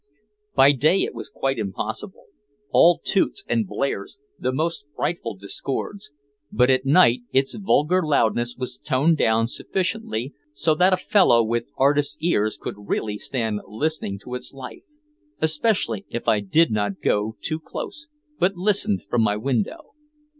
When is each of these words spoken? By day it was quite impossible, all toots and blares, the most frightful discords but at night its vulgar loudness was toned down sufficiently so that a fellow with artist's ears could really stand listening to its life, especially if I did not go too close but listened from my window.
By 0.55 0.71
day 0.71 1.03
it 1.03 1.13
was 1.13 1.29
quite 1.29 1.59
impossible, 1.59 2.25
all 2.71 2.99
toots 3.05 3.43
and 3.47 3.67
blares, 3.67 4.17
the 4.39 4.51
most 4.51 4.87
frightful 4.95 5.35
discords 5.35 6.09
but 6.51 6.71
at 6.71 6.87
night 6.87 7.19
its 7.31 7.53
vulgar 7.53 8.01
loudness 8.01 8.55
was 8.57 8.79
toned 8.79 9.17
down 9.19 9.45
sufficiently 9.47 10.33
so 10.53 10.73
that 10.73 10.91
a 10.91 10.97
fellow 10.97 11.43
with 11.43 11.65
artist's 11.77 12.17
ears 12.19 12.57
could 12.57 12.73
really 12.87 13.19
stand 13.19 13.59
listening 13.67 14.17
to 14.23 14.33
its 14.33 14.53
life, 14.53 14.81
especially 15.39 16.03
if 16.09 16.27
I 16.27 16.39
did 16.39 16.71
not 16.71 16.99
go 17.01 17.35
too 17.39 17.59
close 17.59 18.07
but 18.39 18.55
listened 18.55 19.03
from 19.07 19.21
my 19.21 19.37
window. 19.37 19.93